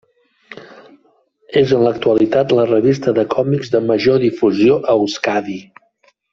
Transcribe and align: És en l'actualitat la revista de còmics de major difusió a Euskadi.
És 1.61 1.73
en 1.79 1.83
l'actualitat 1.89 2.55
la 2.61 2.65
revista 2.71 3.15
de 3.19 3.27
còmics 3.37 3.71
de 3.77 3.83
major 3.93 4.21
difusió 4.27 4.81
a 4.95 4.99
Euskadi. 5.03 5.61